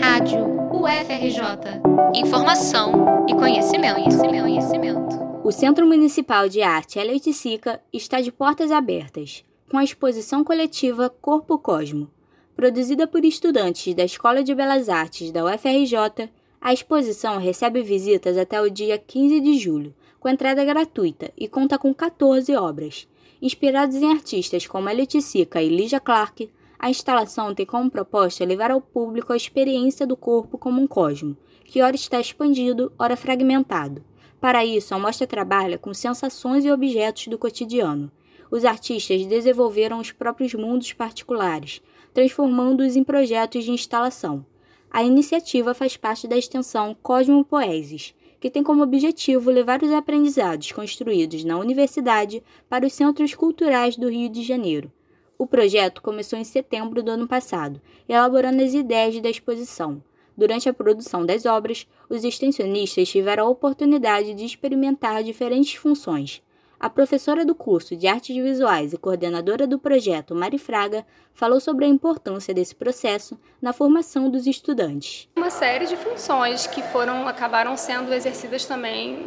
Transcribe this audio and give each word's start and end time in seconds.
Rádio 0.00 0.46
UFRJ. 0.72 1.80
Informação 2.14 3.26
e 3.28 3.34
conhecimento, 3.34 3.94
conhecimento, 3.94 4.42
conhecimento. 4.42 5.16
O 5.44 5.52
Centro 5.52 5.86
Municipal 5.86 6.48
de 6.48 6.62
Arte 6.62 6.98
Elliot 6.98 7.32
Sica 7.32 7.80
está 7.92 8.20
de 8.20 8.30
portas 8.30 8.70
abertas, 8.70 9.44
com 9.70 9.78
a 9.78 9.84
exposição 9.84 10.44
coletiva 10.44 11.08
Corpo 11.08 11.58
Cosmo. 11.58 12.10
Produzida 12.54 13.06
por 13.06 13.24
estudantes 13.24 13.94
da 13.94 14.04
Escola 14.04 14.42
de 14.42 14.54
Belas 14.54 14.88
Artes 14.88 15.30
da 15.30 15.44
UFRJ, 15.44 16.30
a 16.60 16.72
exposição 16.72 17.38
recebe 17.38 17.82
visitas 17.82 18.36
até 18.36 18.60
o 18.60 18.70
dia 18.70 18.98
15 18.98 19.40
de 19.40 19.58
julho, 19.58 19.94
com 20.18 20.28
entrada 20.28 20.64
gratuita 20.64 21.32
e 21.36 21.48
conta 21.48 21.78
com 21.78 21.94
14 21.94 22.54
obras. 22.56 23.06
Inspirados 23.40 23.96
em 23.96 24.10
artistas 24.10 24.66
como 24.66 24.88
Elliot 24.88 25.20
Sica 25.22 25.62
e 25.62 25.68
Lígia 25.68 26.00
Clark, 26.00 26.50
a 26.78 26.90
instalação 26.90 27.54
tem 27.54 27.64
como 27.64 27.90
proposta 27.90 28.44
levar 28.44 28.70
ao 28.70 28.80
público 28.80 29.32
a 29.32 29.36
experiência 29.36 30.06
do 30.06 30.16
corpo 30.16 30.58
como 30.58 30.80
um 30.80 30.86
cosmo, 30.86 31.36
que 31.64 31.80
ora 31.80 31.96
está 31.96 32.20
expandido, 32.20 32.92
ora 32.98 33.16
fragmentado. 33.16 34.04
Para 34.40 34.64
isso, 34.64 34.94
a 34.94 34.98
mostra 34.98 35.26
trabalha 35.26 35.78
com 35.78 35.94
sensações 35.94 36.64
e 36.64 36.70
objetos 36.70 37.28
do 37.28 37.38
cotidiano. 37.38 38.12
Os 38.50 38.64
artistas 38.64 39.26
desenvolveram 39.26 39.98
os 39.98 40.12
próprios 40.12 40.54
mundos 40.54 40.92
particulares, 40.92 41.82
transformando-os 42.12 42.94
em 42.94 43.02
projetos 43.02 43.64
de 43.64 43.72
instalação. 43.72 44.44
A 44.90 45.02
iniciativa 45.02 45.74
faz 45.74 45.96
parte 45.96 46.28
da 46.28 46.36
extensão 46.36 46.96
Cosmo 47.02 47.44
Poesis, 47.44 48.14
que 48.38 48.50
tem 48.50 48.62
como 48.62 48.82
objetivo 48.82 49.50
levar 49.50 49.82
os 49.82 49.90
aprendizados 49.90 50.70
construídos 50.70 51.42
na 51.42 51.58
universidade 51.58 52.42
para 52.68 52.86
os 52.86 52.92
centros 52.92 53.34
culturais 53.34 53.96
do 53.96 54.08
Rio 54.08 54.28
de 54.28 54.42
Janeiro, 54.42 54.92
o 55.38 55.46
projeto 55.46 56.02
começou 56.02 56.38
em 56.38 56.44
setembro 56.44 57.02
do 57.02 57.10
ano 57.10 57.26
passado, 57.26 57.80
elaborando 58.08 58.62
as 58.62 58.74
ideias 58.74 59.20
da 59.20 59.28
exposição. 59.28 60.02
Durante 60.36 60.68
a 60.68 60.74
produção 60.74 61.24
das 61.24 61.46
obras, 61.46 61.86
os 62.08 62.22
extensionistas 62.22 63.08
tiveram 63.08 63.46
a 63.46 63.48
oportunidade 63.48 64.34
de 64.34 64.44
experimentar 64.44 65.22
diferentes 65.22 65.74
funções. 65.74 66.42
A 66.78 66.90
professora 66.90 67.42
do 67.42 67.54
curso 67.54 67.96
de 67.96 68.06
Artes 68.06 68.36
Visuais 68.36 68.92
e 68.92 68.98
coordenadora 68.98 69.66
do 69.66 69.78
projeto, 69.78 70.34
Mari 70.34 70.58
Fraga, 70.58 71.06
falou 71.32 71.58
sobre 71.58 71.86
a 71.86 71.88
importância 71.88 72.52
desse 72.52 72.74
processo 72.74 73.38
na 73.62 73.72
formação 73.72 74.28
dos 74.28 74.46
estudantes. 74.46 75.26
Uma 75.36 75.48
série 75.48 75.86
de 75.86 75.96
funções 75.96 76.66
que 76.66 76.82
foram 76.82 77.26
acabaram 77.26 77.78
sendo 77.78 78.12
exercidas 78.12 78.66
também 78.66 79.26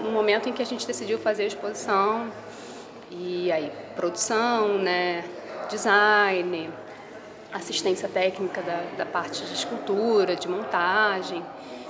no 0.00 0.12
momento 0.12 0.48
em 0.48 0.52
que 0.52 0.62
a 0.62 0.66
gente 0.66 0.86
decidiu 0.86 1.18
fazer 1.18 1.42
a 1.42 1.46
exposição. 1.46 2.30
E 3.10 3.50
aí, 3.50 3.72
produção, 3.96 4.78
né, 4.78 5.24
design, 5.68 6.70
assistência 7.52 8.08
técnica 8.08 8.62
da, 8.62 8.82
da 8.98 9.06
parte 9.06 9.44
de 9.44 9.54
escultura, 9.54 10.34
de 10.34 10.48
montagem, 10.48 11.44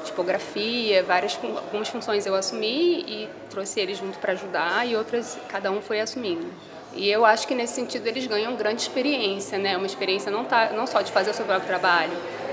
tipografia, 0.05 1.03
várias 1.03 1.39
algumas 1.43 1.89
funções 1.89 2.27
eu 2.27 2.35
assumi 2.35 3.01
e 3.01 3.29
trouxe 3.51 3.81
eles 3.81 3.99
junto 3.99 4.19
para 4.19 4.33
ajudar 4.33 4.87
e 4.87 4.95
outras 4.95 5.39
cada 5.49 5.71
um 5.71 5.81
foi 5.81 6.01
assumindo. 6.01 6.47
E 6.95 7.11
eu 7.11 7.25
acho 7.25 7.49
que 7.49 7.55
nesse 7.55 7.75
sentido 7.75 8.07
eles 8.07 8.27
ganham 8.27 8.55
grande 8.55 8.83
experiência, 8.83 9.59
né? 9.59 9.77
Uma 9.77 9.87
experiência 9.87 10.31
não 10.31 10.45
tá 10.45 10.71
não 10.71 10.87
só 10.87 11.03
de 11.03 11.11
fazer 11.11 11.31
o 11.31 11.35
seu 11.35 11.45
próprio 11.45 11.67
trabalho, 11.67 12.13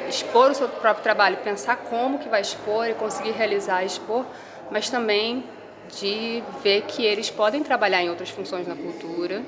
expor 0.10 0.52
o 0.52 0.56
seu 0.56 0.68
próprio 0.68 1.04
trabalho, 1.04 1.38
pensar 1.38 1.78
como 1.78 2.18
que 2.18 2.28
vai 2.28 2.42
expor 2.42 2.88
e 2.88 2.94
conseguir 2.94 3.32
realizar, 3.32 3.84
expor, 3.84 4.26
mas 4.72 4.90
também 4.90 5.44
de 6.00 6.42
ver 6.64 6.84
que 6.84 7.06
eles 7.06 7.30
podem 7.30 7.62
trabalhar 7.62 8.02
em 8.02 8.10
outras 8.10 8.30
funções 8.30 8.68
na 8.68 8.76
cultura 8.76 9.44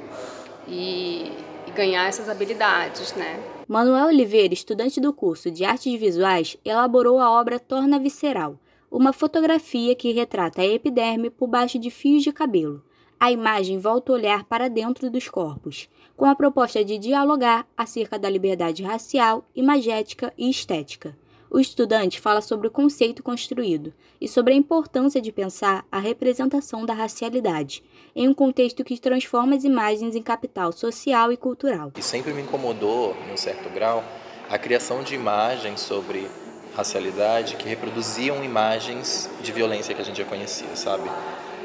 e 0.68 1.32
ganhar 1.74 2.08
essas 2.08 2.30
habilidades, 2.30 3.14
né? 3.16 3.40
Manuel 3.68 4.08
Oliveira, 4.08 4.54
estudante 4.54 5.00
do 5.02 5.14
curso 5.14 5.50
de 5.50 5.66
Artes 5.66 6.00
Visuais, 6.00 6.58
elaborou 6.64 7.20
a 7.20 7.32
obra 7.32 7.60
Torna 7.60 8.00
Visceral, 8.00 8.60
uma 8.92 9.12
fotografia 9.12 9.96
que 9.96 10.12
retrata 10.12 10.62
a 10.62 10.68
epiderme 10.68 11.30
por 11.30 11.48
baixo 11.48 11.80
de 11.80 11.90
fios 11.90 12.24
de 12.24 12.32
cabelo. 12.32 12.84
A 13.20 13.32
imagem 13.32 13.80
volta 13.80 14.12
o 14.12 14.16
olhar 14.16 14.44
para 14.44 14.70
dentro 14.70 15.10
dos 15.10 15.28
corpos, 15.30 15.90
com 16.16 16.26
a 16.26 16.36
proposta 16.36 16.84
de 16.84 16.98
dialogar 16.98 17.66
acerca 17.76 18.20
da 18.20 18.30
liberdade 18.30 18.84
racial, 18.84 19.46
imagética 19.56 20.34
e 20.38 20.50
estética. 20.50 21.18
O 21.54 21.60
estudante 21.60 22.20
fala 22.20 22.42
sobre 22.42 22.68
o 22.68 22.72
conceito 22.72 23.22
construído 23.22 23.94
e 24.20 24.28
sobre 24.28 24.54
a 24.54 24.58
importância 24.58 25.22
de 25.22 25.32
pensar 25.32 25.86
a 25.92 26.00
representação 26.00 26.84
da 26.84 26.96
racialidade 26.96 27.84
em 28.16 28.28
um 28.28 28.34
contexto 28.34 28.84
que 28.84 29.00
transforma 29.00 29.56
as 29.56 29.64
imagens 29.64 30.16
em 30.16 30.22
capital 30.24 30.72
social 30.72 31.32
e 31.32 31.38
cultural. 31.38 31.92
E 31.96 32.02
sempre 32.02 32.34
me 32.34 32.42
incomodou, 32.42 33.16
em 33.30 33.34
um 33.34 33.38
certo 33.38 33.70
grau, 33.70 34.04
a 34.50 34.58
criação 34.58 35.04
de 35.04 35.14
imagens 35.14 35.80
sobre 35.82 36.28
racialidade 36.76 37.56
que 37.56 37.70
reproduziam 37.70 38.44
imagens 38.44 39.30
de 39.44 39.52
violência 39.52 39.94
que 39.94 40.02
a 40.02 40.06
gente 40.06 40.18
já 40.18 40.26
conhecia, 40.26 40.76
sabe? 40.76 41.08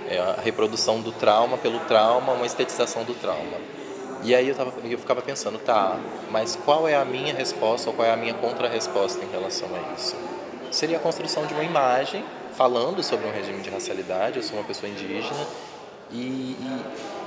É 0.06 0.18
a 0.18 0.34
reprodução 0.34 1.00
do 1.00 1.12
trauma 1.12 1.56
pelo 1.56 1.80
trauma, 1.86 2.34
uma 2.34 2.44
estetização 2.44 3.04
do 3.04 3.14
trauma. 3.14 3.56
E 4.22 4.34
aí 4.34 4.48
eu, 4.48 4.54
tava, 4.54 4.72
eu 4.84 4.98
ficava 4.98 5.22
pensando, 5.22 5.58
tá, 5.58 5.98
mas 6.30 6.56
qual 6.56 6.88
é 6.88 6.96
a 6.96 7.04
minha 7.04 7.32
resposta 7.32 7.88
ou 7.88 7.94
qual 7.94 8.06
é 8.06 8.12
a 8.12 8.16
minha 8.16 8.34
contra-resposta 8.34 9.24
em 9.24 9.30
relação 9.30 9.68
a 9.74 9.94
isso? 9.94 10.16
Seria 10.70 10.96
a 10.96 11.00
construção 11.00 11.46
de 11.46 11.54
uma 11.54 11.62
imagem 11.62 12.24
falando 12.52 13.02
sobre 13.02 13.26
um 13.26 13.30
regime 13.30 13.60
de 13.62 13.70
racialidade, 13.70 14.38
eu 14.38 14.42
sou 14.42 14.58
uma 14.58 14.64
pessoa 14.64 14.90
indígena, 14.90 15.46
e, 16.10 16.16
e 16.16 16.82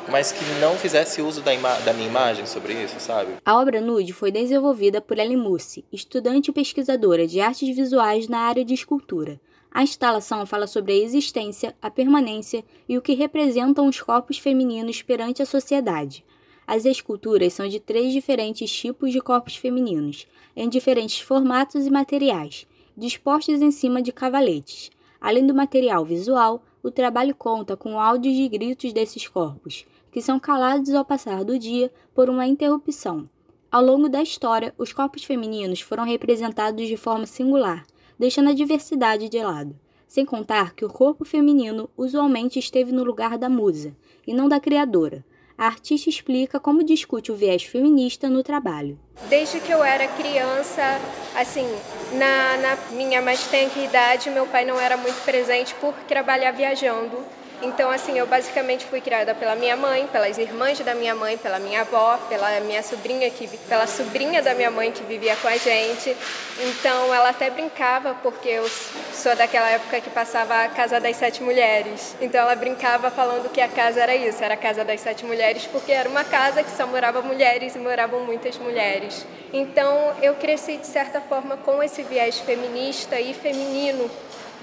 mas 0.10 0.32
que 0.32 0.44
não 0.60 0.76
fizesse 0.76 1.22
uso 1.22 1.42
da, 1.42 1.52
da, 1.80 1.94
minha 1.94 2.08
imagem 2.08 2.46
sobre 2.46 2.74
isso, 2.74 3.00
sabe? 3.00 3.34
A 3.46 3.58
obra 3.58 3.80
Nude 3.80 4.14
foi 4.14 4.32
desenvolvida 4.32 5.00
por 5.00 5.18
Ellen 5.18 5.38
Mussi, 5.38 5.86
estudante 5.92 6.50
e 6.50 6.54
pesquisadora 6.54 7.28
de 7.28 7.40
artes 7.40 7.74
visuais 7.76 8.28
na 8.28 8.40
área 8.40 8.66
de 8.66 8.74
escultura. 8.74 9.40
A 9.72 9.84
instalação 9.84 10.46
fala 10.46 10.68
sobre 10.68 10.92
a 10.92 10.98
existência, 10.98 11.74
a 11.82 11.90
permanência 11.90 12.64
e 12.90 12.98
o 12.98 13.02
que 13.02 13.14
representam 13.14 13.88
os 13.88 14.02
corpos 14.02 14.38
femininos 14.38 15.02
perante 15.02 15.42
a 15.42 15.46
sociedade. 15.46 16.26
As 16.74 16.86
esculturas 16.86 17.52
são 17.52 17.68
de 17.68 17.82
três 17.82 18.14
diferentes 18.14 18.72
tipos 18.72 19.12
de 19.12 19.20
corpos 19.20 19.58
femininos, 19.58 20.26
em 20.56 20.70
diferentes 20.70 21.20
formatos 21.20 21.86
e 21.86 21.90
materiais, 21.90 22.66
dispostos 22.96 23.62
em 23.62 23.72
cima 23.72 24.02
de 24.02 24.14
cavaletes. 24.14 24.90
Além 25.20 25.46
do 25.46 25.54
material 25.54 26.06
visual, 26.06 26.64
o 26.82 26.90
trabalho 26.90 27.36
conta 27.36 27.76
com 27.76 28.00
áudios 28.00 28.38
de 28.38 28.48
gritos 28.48 28.94
desses 28.94 29.28
corpos, 29.28 29.86
que 30.14 30.22
são 30.22 30.40
calados 30.40 30.94
ao 30.94 31.04
passar 31.04 31.44
do 31.44 31.60
dia 31.60 31.92
por 32.16 32.30
uma 32.30 32.48
interrupção. 32.48 33.30
Ao 33.70 33.84
longo 33.84 34.08
da 34.08 34.22
história, 34.22 34.74
os 34.78 34.94
corpos 34.94 35.26
femininos 35.26 35.82
foram 35.82 36.06
representados 36.06 36.88
de 36.88 36.96
forma 36.96 37.26
singular, 37.26 37.86
deixando 38.18 38.50
a 38.50 38.54
diversidade 38.54 39.28
de 39.28 39.44
lado, 39.44 39.78
sem 40.08 40.26
contar 40.26 40.74
que 40.74 40.86
o 40.86 40.90
corpo 40.90 41.26
feminino 41.26 41.90
usualmente 41.98 42.58
esteve 42.58 42.94
no 42.94 43.04
lugar 43.04 43.38
da 43.38 43.50
musa, 43.50 43.94
e 44.26 44.34
não 44.34 44.48
da 44.48 44.58
criadora, 44.58 45.26
a 45.62 45.68
artista 45.68 46.10
explica 46.10 46.60
como 46.60 46.84
discute 46.84 47.32
o 47.32 47.36
viés 47.36 47.62
feminista 47.62 48.28
no 48.28 48.42
trabalho. 48.42 48.98
Desde 49.30 49.60
que 49.60 49.72
eu 49.72 49.84
era 49.84 50.08
criança, 50.08 51.00
assim, 51.36 51.68
na, 52.14 52.58
na 52.58 52.78
minha 52.94 53.22
mais 53.22 53.46
tenra 53.46 53.80
idade, 53.80 54.32
meu 54.32 54.48
pai 54.48 54.66
não 54.66 54.82
era 54.82 54.98
muito 54.98 55.24
presente 55.24 55.76
por 55.76 55.94
trabalhar 56.08 56.50
viajando. 56.50 57.16
Então, 57.62 57.92
assim, 57.92 58.18
eu 58.18 58.26
basicamente 58.26 58.86
fui 58.86 59.02
criada 59.02 59.36
pela 59.36 59.56
minha 59.56 59.78
mãe, 59.78 60.08
pelas 60.08 60.40
irmãs 60.40 60.80
da 60.80 60.96
minha 60.96 61.14
mãe, 61.14 61.38
pela 61.38 61.60
minha 61.60 61.82
avó, 61.82 62.18
pela 62.28 62.60
minha 62.62 62.82
sobrinha, 62.82 63.30
que, 63.30 63.48
pela 63.70 63.86
sobrinha 63.86 64.42
da 64.42 64.56
minha 64.56 64.72
mãe 64.72 64.92
que 64.92 65.04
vivia 65.04 65.36
com 65.36 65.48
a 65.48 65.58
gente. 65.58 66.18
Então, 66.60 67.14
ela 67.14 67.30
até 67.30 67.52
brincava, 67.52 68.16
porque 68.24 68.50
eu 68.50 68.68
sou 69.14 69.36
daquela 69.36 69.70
época 69.70 70.02
que 70.02 70.10
passava 70.10 70.64
a 70.64 70.70
Casa 70.70 71.00
das 71.00 71.16
Sete 71.16 71.44
Mulheres. 71.44 72.16
Então, 72.22 72.42
ela 72.42 72.56
brincava 72.56 73.12
falando 73.12 73.52
que 73.52 73.62
a 73.62 73.68
casa 73.68 74.02
era 74.02 74.16
isso, 74.16 74.44
era 74.44 74.54
a 74.54 74.58
Casa 74.58 74.84
das 74.84 75.02
Sete 75.02 75.26
Mulheres, 75.26 75.68
porque 75.72 75.92
era 75.92 76.10
uma 76.10 76.24
casa 76.24 76.64
que 76.64 76.72
só 76.72 76.88
morava 76.88 77.22
mulheres 77.22 77.76
e 77.76 77.80
moravam 77.80 78.22
muitas 78.26 78.58
mulheres. 78.58 79.26
Então, 79.54 80.14
eu 80.22 80.36
cresci, 80.36 80.78
de 80.78 80.88
certa 80.88 81.22
forma, 81.22 81.58
com 81.58 81.84
esse 81.84 82.04
viés 82.04 82.40
feminista 82.40 83.20
e 83.20 83.34
feminino, 83.34 84.10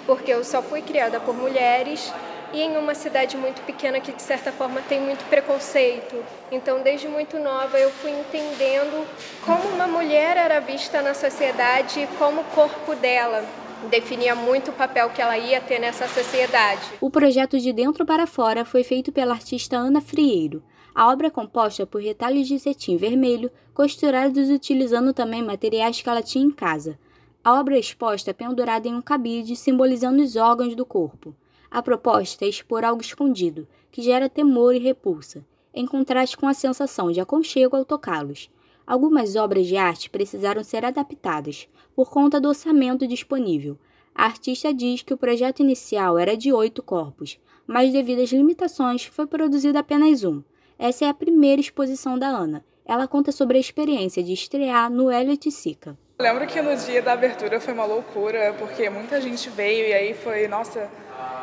porque 0.06 0.32
eu 0.32 0.42
só 0.42 0.62
fui 0.62 0.82
criada 0.82 1.20
por 1.20 1.34
mulheres 1.34 2.12
e 2.52 2.62
em 2.62 2.76
uma 2.78 2.94
cidade 2.94 3.36
muito 3.36 3.60
pequena 3.62 4.00
que 4.00 4.10
de 4.10 4.22
certa 4.22 4.50
forma 4.50 4.80
tem 4.88 5.00
muito 5.00 5.24
preconceito. 5.28 6.24
Então, 6.50 6.80
desde 6.80 7.06
muito 7.06 7.38
nova 7.38 7.78
eu 7.78 7.90
fui 7.90 8.10
entendendo 8.10 9.06
como 9.44 9.68
uma 9.68 9.86
mulher 9.86 10.36
era 10.36 10.58
vista 10.60 11.02
na 11.02 11.12
sociedade 11.12 12.00
e 12.00 12.06
como 12.18 12.40
o 12.40 12.44
corpo 12.44 12.94
dela 12.94 13.44
definia 13.90 14.34
muito 14.34 14.70
o 14.70 14.74
papel 14.74 15.10
que 15.10 15.22
ela 15.22 15.38
ia 15.38 15.60
ter 15.60 15.78
nessa 15.78 16.08
sociedade. 16.08 16.82
O 17.00 17.10
projeto 17.10 17.58
de 17.58 17.72
dentro 17.72 18.04
para 18.04 18.26
fora 18.26 18.64
foi 18.64 18.82
feito 18.82 19.12
pela 19.12 19.34
artista 19.34 19.76
Ana 19.76 20.00
Frieiro. 20.00 20.62
A 20.94 21.12
obra 21.12 21.28
é 21.28 21.30
composta 21.30 21.86
por 21.86 22.02
retalhos 22.02 22.48
de 22.48 22.58
cetim 22.58 22.96
vermelho, 22.96 23.50
costurados 23.72 24.50
utilizando 24.50 25.12
também 25.12 25.42
materiais 25.42 26.02
que 26.02 26.08
ela 26.08 26.22
tinha 26.22 26.44
em 26.44 26.50
casa. 26.50 26.98
A 27.44 27.58
obra 27.58 27.76
é 27.76 27.80
exposta 27.80 28.34
pendurada 28.34 28.88
em 28.88 28.94
um 28.94 29.00
cabide, 29.00 29.54
simbolizando 29.54 30.22
os 30.22 30.34
órgãos 30.34 30.74
do 30.74 30.84
corpo. 30.84 31.34
A 31.70 31.80
proposta 31.80 32.44
é 32.44 32.48
expor 32.48 32.84
algo 32.84 33.00
escondido, 33.00 33.68
que 33.92 34.02
gera 34.02 34.28
temor 34.28 34.74
e 34.74 34.78
repulsa, 34.78 35.46
em 35.72 35.86
contraste 35.86 36.36
com 36.36 36.48
a 36.48 36.54
sensação 36.54 37.12
de 37.12 37.20
aconchego 37.20 37.76
ao 37.76 37.84
tocá-los. 37.84 38.50
Algumas 38.88 39.36
obras 39.36 39.66
de 39.66 39.76
arte 39.76 40.08
precisaram 40.08 40.64
ser 40.64 40.82
adaptadas 40.82 41.68
por 41.94 42.08
conta 42.08 42.40
do 42.40 42.48
orçamento 42.48 43.06
disponível. 43.06 43.76
A 44.14 44.24
artista 44.24 44.72
diz 44.72 45.02
que 45.02 45.12
o 45.12 45.18
projeto 45.18 45.60
inicial 45.60 46.18
era 46.18 46.34
de 46.34 46.50
oito 46.54 46.82
corpos, 46.82 47.38
mas 47.66 47.92
devido 47.92 48.22
às 48.22 48.32
limitações 48.32 49.04
foi 49.04 49.26
produzido 49.26 49.76
apenas 49.76 50.24
um. 50.24 50.42
Essa 50.78 51.04
é 51.04 51.08
a 51.10 51.12
primeira 51.12 51.60
exposição 51.60 52.18
da 52.18 52.28
Ana. 52.28 52.64
Ela 52.82 53.06
conta 53.06 53.30
sobre 53.30 53.58
a 53.58 53.60
experiência 53.60 54.22
de 54.22 54.32
estrear 54.32 54.90
no 54.90 55.12
Elliot 55.12 55.50
Sica. 55.50 55.94
Lembro 56.20 56.48
que 56.48 56.60
no 56.60 56.74
dia 56.74 57.00
da 57.00 57.12
abertura 57.12 57.60
foi 57.60 57.72
uma 57.72 57.84
loucura, 57.84 58.52
porque 58.58 58.90
muita 58.90 59.20
gente 59.20 59.48
veio 59.48 59.86
e 59.86 59.92
aí 59.92 60.14
foi, 60.14 60.48
nossa, 60.48 60.90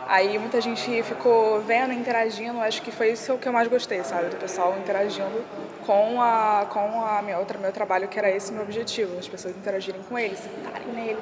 Aí 0.07 0.37
muita 0.37 0.61
gente 0.61 1.01
ficou 1.01 1.59
vendo, 1.61 1.91
interagindo, 1.91 2.59
acho 2.61 2.81
que 2.83 2.91
foi 2.91 3.11
isso 3.11 3.37
que 3.39 3.47
eu 3.47 3.53
mais 3.53 3.67
gostei, 3.67 4.03
sabe? 4.03 4.29
Do 4.29 4.35
pessoal 4.35 4.77
interagindo 4.77 5.43
com 5.83 6.21
a 6.21 6.67
com 6.69 7.03
a 7.03 7.21
minha 7.23 7.39
outra 7.39 7.57
meu 7.57 7.71
trabalho, 7.71 8.07
que 8.07 8.19
era 8.19 8.29
esse 8.29 8.53
meu 8.53 8.61
objetivo, 8.61 9.17
as 9.17 9.27
pessoas 9.27 9.55
interagirem 9.55 10.01
com 10.03 10.17
ele, 10.17 10.35
sentarem 10.35 10.87
nele 10.89 11.19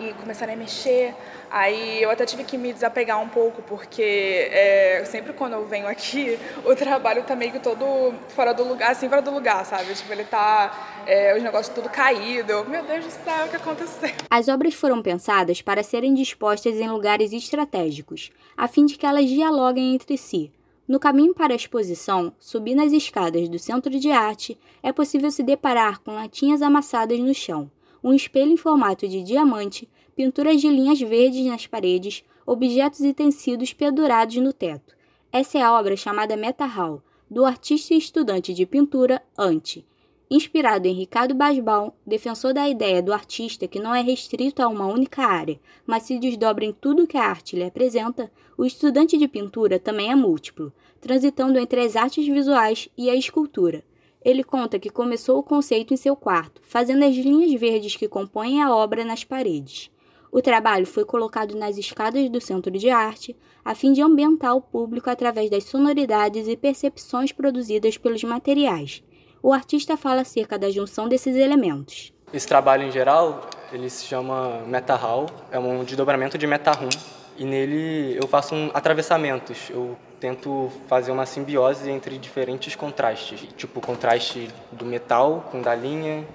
e 0.00 0.14
começarem 0.14 0.54
a 0.54 0.58
mexer. 0.58 1.14
Aí 1.50 2.02
eu 2.02 2.10
até 2.10 2.24
tive 2.24 2.44
que 2.44 2.56
me 2.56 2.72
desapegar 2.72 3.20
um 3.20 3.28
pouco, 3.28 3.60
porque 3.62 4.48
é, 4.50 5.02
sempre 5.04 5.32
quando 5.32 5.54
eu 5.54 5.66
venho 5.66 5.86
aqui, 5.86 6.38
o 6.64 6.74
trabalho 6.74 7.22
tá 7.24 7.34
meio 7.36 7.52
que 7.52 7.58
todo 7.58 8.14
fora 8.28 8.52
do 8.54 8.64
lugar, 8.64 8.92
assim, 8.92 9.08
fora 9.08 9.20
do 9.20 9.30
lugar, 9.30 9.64
sabe? 9.66 9.92
Tipo, 9.94 10.12
ele 10.12 10.24
tá, 10.24 11.02
é, 11.06 11.36
os 11.36 11.42
negócios 11.42 11.74
tudo 11.74 11.88
caído. 11.88 12.64
Meu 12.66 12.84
Deus 12.84 13.04
do 13.04 13.10
céu, 13.10 13.46
o 13.46 13.48
que 13.48 13.56
aconteceu? 13.56 14.10
As 14.30 14.48
obras 14.48 14.74
foram 14.74 15.02
pensadas 15.02 15.60
para 15.60 15.82
serem 15.82 16.14
dispostas 16.14 16.76
em 16.76 16.88
lugares 16.88 17.32
estratégicos, 17.32 18.30
a 18.56 18.68
fim 18.68 18.86
de 18.86 18.96
que 18.96 19.06
elas 19.06 19.28
dialoguem 19.28 19.94
entre 19.94 20.16
si. 20.16 20.52
No 20.86 20.98
caminho 20.98 21.34
para 21.34 21.52
a 21.52 21.56
exposição, 21.56 22.32
subindo 22.40 22.82
as 22.82 22.92
escadas 22.92 23.48
do 23.48 23.60
Centro 23.60 23.90
de 23.90 24.10
Arte, 24.10 24.58
é 24.82 24.92
possível 24.92 25.30
se 25.30 25.42
deparar 25.42 26.00
com 26.00 26.12
latinhas 26.12 26.62
amassadas 26.62 27.18
no 27.20 27.32
chão 27.32 27.70
um 28.02 28.12
espelho 28.12 28.52
em 28.52 28.56
formato 28.56 29.06
de 29.06 29.22
diamante, 29.22 29.88
pinturas 30.14 30.60
de 30.60 30.68
linhas 30.68 31.00
verdes 31.00 31.46
nas 31.46 31.66
paredes, 31.66 32.24
objetos 32.46 33.00
e 33.00 33.12
tecidos 33.12 33.72
pendurados 33.72 34.36
no 34.36 34.52
teto. 34.52 34.94
Essa 35.32 35.58
é 35.58 35.62
a 35.62 35.72
obra 35.78 35.96
chamada 35.96 36.36
Meta 36.36 36.64
Hall, 36.64 37.02
do 37.30 37.44
artista 37.44 37.94
e 37.94 37.98
estudante 37.98 38.52
de 38.52 38.66
pintura 38.66 39.22
Ante. 39.38 39.86
Inspirado 40.28 40.86
em 40.86 40.92
Ricardo 40.92 41.34
Basbal, 41.34 41.96
defensor 42.06 42.54
da 42.54 42.68
ideia 42.68 43.02
do 43.02 43.12
artista 43.12 43.66
que 43.66 43.80
não 43.80 43.94
é 43.94 44.00
restrito 44.00 44.62
a 44.62 44.68
uma 44.68 44.86
única 44.86 45.24
área, 45.24 45.58
mas 45.86 46.04
se 46.04 46.18
desdobra 46.18 46.64
em 46.64 46.72
tudo 46.72 47.06
que 47.06 47.16
a 47.16 47.24
arte 47.24 47.56
lhe 47.56 47.64
apresenta, 47.64 48.30
o 48.56 48.64
estudante 48.64 49.16
de 49.16 49.26
pintura 49.26 49.78
também 49.78 50.10
é 50.10 50.14
múltiplo, 50.14 50.72
transitando 51.00 51.58
entre 51.58 51.80
as 51.80 51.96
artes 51.96 52.26
visuais 52.26 52.88
e 52.96 53.10
a 53.10 53.14
escultura. 53.14 53.82
Ele 54.22 54.44
conta 54.44 54.78
que 54.78 54.90
começou 54.90 55.38
o 55.38 55.42
conceito 55.42 55.94
em 55.94 55.96
seu 55.96 56.14
quarto, 56.14 56.60
fazendo 56.62 57.04
as 57.04 57.14
linhas 57.14 57.58
verdes 57.58 57.96
que 57.96 58.06
compõem 58.06 58.62
a 58.62 58.74
obra 58.74 59.04
nas 59.04 59.24
paredes. 59.24 59.90
O 60.30 60.42
trabalho 60.42 60.86
foi 60.86 61.04
colocado 61.04 61.56
nas 61.56 61.76
escadas 61.78 62.28
do 62.28 62.40
Centro 62.40 62.70
de 62.70 62.90
Arte, 62.90 63.34
a 63.64 63.74
fim 63.74 63.92
de 63.92 64.02
ambientar 64.02 64.54
o 64.54 64.60
público 64.60 65.10
através 65.10 65.50
das 65.50 65.64
sonoridades 65.64 66.46
e 66.46 66.56
percepções 66.56 67.32
produzidas 67.32 67.96
pelos 67.96 68.22
materiais. 68.22 69.02
O 69.42 69.52
artista 69.52 69.96
fala 69.96 70.20
acerca 70.20 70.58
da 70.58 70.70
junção 70.70 71.08
desses 71.08 71.34
elementos. 71.34 72.12
Esse 72.32 72.46
trabalho 72.46 72.84
em 72.84 72.92
geral, 72.92 73.48
ele 73.72 73.88
se 73.88 74.04
chama 74.04 74.62
Meta 74.66 74.94
Hall, 74.94 75.26
é 75.50 75.58
um 75.58 75.82
desdobramento 75.82 76.38
de 76.38 76.46
Meta 76.46 76.72
Room, 76.72 76.90
e 77.36 77.44
nele 77.44 78.16
eu 78.16 78.28
faço 78.28 78.54
um 78.54 78.70
atravessamentos. 78.72 79.70
Eu 79.70 79.96
tento 80.20 80.70
fazer 80.86 81.10
uma 81.10 81.24
simbiose 81.24 81.90
entre 81.90 82.18
diferentes 82.18 82.76
contrastes, 82.76 83.40
tipo 83.56 83.78
o 83.78 83.82
contraste 83.82 84.50
do 84.70 84.84
metal 84.84 85.48
com 85.50 85.62
da 85.62 85.74
linha, 85.74 86.26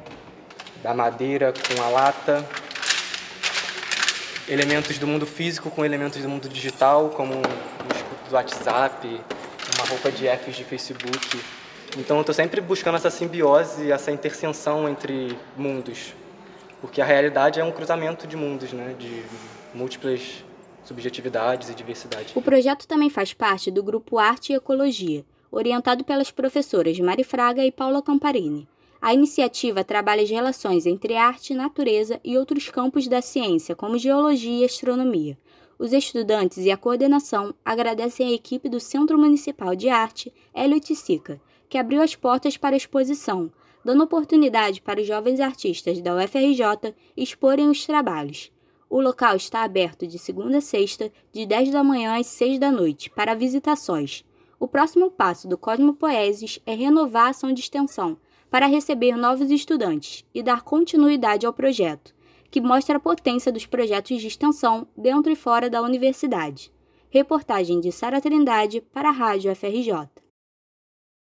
da 0.81 0.93
madeira 0.93 1.53
com 1.53 1.81
a 1.83 1.89
lata, 1.89 2.43
elementos 4.49 4.97
do 4.97 5.05
mundo 5.05 5.27
físico 5.27 5.69
com 5.69 5.85
elementos 5.85 6.19
do 6.19 6.27
mundo 6.27 6.49
digital, 6.49 7.09
como 7.09 7.35
um 7.35 7.41
escudo 7.95 8.29
do 8.29 8.35
WhatsApp, 8.35 9.07
uma 9.77 9.87
roupa 9.87 10.11
de 10.11 10.27
Fs 10.27 10.55
de 10.55 10.63
Facebook. 10.63 11.39
Então 11.95 12.17
eu 12.17 12.21
estou 12.21 12.33
sempre 12.33 12.59
buscando 12.61 12.95
essa 12.95 13.11
simbiose, 13.11 13.91
essa 13.91 14.11
interseção 14.11 14.89
entre 14.89 15.37
mundos, 15.55 16.13
porque 16.81 17.01
a 17.01 17.05
realidade 17.05 17.59
é 17.59 17.63
um 17.63 17.71
cruzamento 17.71 18.25
de 18.25 18.35
mundos, 18.35 18.73
né, 18.73 18.95
de 18.97 19.23
múltiplas 19.75 20.43
subjetividades 20.85 21.69
e 21.69 21.75
diversidade. 21.75 22.33
O 22.35 22.41
projeto 22.41 22.87
também 22.87 23.09
faz 23.09 23.33
parte 23.33 23.69
do 23.69 23.83
grupo 23.83 24.17
Arte 24.17 24.53
e 24.53 24.55
Ecologia, 24.55 25.25
orientado 25.51 26.03
pelas 26.03 26.31
professoras 26.31 26.99
Mari 26.99 27.23
Fraga 27.23 27.65
e 27.65 27.71
Paula 27.71 28.01
Camparini. 28.01 28.67
A 29.01 29.13
iniciativa 29.13 29.83
trabalha 29.83 30.23
as 30.23 30.29
relações 30.29 30.85
entre 30.85 31.15
arte, 31.15 31.53
natureza 31.53 32.19
e 32.23 32.37
outros 32.37 32.69
campos 32.69 33.07
da 33.07 33.21
ciência, 33.21 33.75
como 33.75 33.97
geologia 33.97 34.61
e 34.61 34.65
astronomia. 34.65 35.37
Os 35.77 35.91
estudantes 35.91 36.59
e 36.59 36.71
a 36.71 36.77
coordenação 36.77 37.53
agradecem 37.63 38.29
à 38.29 38.31
equipe 38.31 38.69
do 38.69 38.79
Centro 38.79 39.17
Municipal 39.17 39.75
de 39.75 39.89
Arte, 39.89 40.33
Hélio 40.53 40.79
Sica, 40.95 41.39
que 41.69 41.77
abriu 41.77 42.01
as 42.01 42.15
portas 42.15 42.57
para 42.57 42.75
a 42.75 42.77
exposição, 42.77 43.51
dando 43.83 44.03
oportunidade 44.03 44.81
para 44.81 45.01
os 45.01 45.05
jovens 45.05 45.39
artistas 45.39 46.01
da 46.01 46.15
UFRJ 46.15 46.95
exporem 47.15 47.69
os 47.69 47.85
trabalhos. 47.85 48.51
O 48.95 49.01
local 49.01 49.35
está 49.35 49.61
aberto 49.65 50.07
de 50.07 50.17
segunda 50.17 50.59
a 50.59 50.61
sexta, 50.61 51.11
de 51.29 51.45
10 51.45 51.69
da 51.69 51.83
manhã 51.83 52.17
às 52.17 52.27
6 52.27 52.57
da 52.57 52.71
noite, 52.71 53.09
para 53.09 53.35
visitações. 53.35 54.23
O 54.57 54.69
próximo 54.69 55.11
passo 55.11 55.49
do 55.49 55.57
Cosmopoeses 55.57 56.61
é 56.65 56.73
renovar 56.73 57.25
a 57.25 57.29
ação 57.31 57.51
de 57.51 57.59
extensão 57.59 58.15
para 58.49 58.67
receber 58.67 59.17
novos 59.17 59.51
estudantes 59.51 60.23
e 60.33 60.41
dar 60.41 60.61
continuidade 60.61 61.45
ao 61.45 61.51
projeto, 61.51 62.15
que 62.49 62.61
mostra 62.61 62.95
a 62.95 63.01
potência 63.01 63.51
dos 63.51 63.65
projetos 63.65 64.21
de 64.21 64.27
extensão 64.27 64.87
dentro 64.95 65.29
e 65.29 65.35
fora 65.35 65.69
da 65.69 65.81
universidade. 65.81 66.71
Reportagem 67.09 67.81
de 67.81 67.91
Sara 67.91 68.21
Trindade 68.21 68.79
para 68.79 69.09
a 69.09 69.11
Rádio 69.11 69.53
FRJ. 69.53 70.07